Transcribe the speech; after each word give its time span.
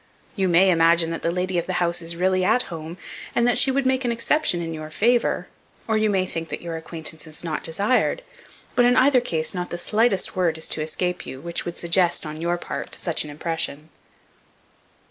You 0.35 0.47
may 0.49 0.71
imagine 0.71 1.11
that 1.11 1.21
the 1.21 1.31
lady 1.31 1.59
of 1.59 1.67
the 1.67 1.73
house 1.73 2.01
is 2.01 2.15
really 2.15 2.43
at 2.43 2.63
home, 2.73 2.97
and 3.35 3.47
that 3.47 3.59
she 3.59 3.69
would 3.69 3.85
make 3.85 4.03
an 4.03 4.11
exception 4.11 4.59
in 4.59 4.73
your 4.73 4.89
favour, 4.89 5.47
or 5.87 5.95
you 5.95 6.09
may 6.09 6.25
think 6.25 6.49
that 6.49 6.63
your 6.63 6.75
acquaintance 6.75 7.27
is 7.27 7.43
not 7.43 7.63
desired; 7.63 8.23
but, 8.73 8.83
in 8.85 8.95
either 8.97 9.21
case, 9.21 9.53
not 9.53 9.69
the 9.69 9.77
slightest 9.77 10.35
word 10.35 10.57
is 10.57 10.67
to 10.69 10.81
escape 10.81 11.27
you, 11.27 11.39
which 11.39 11.65
would 11.65 11.77
suggest, 11.77 12.25
on 12.25 12.41
your 12.41 12.57
part, 12.57 12.95
such 12.95 13.23
an 13.23 13.29
impression. 13.29 13.89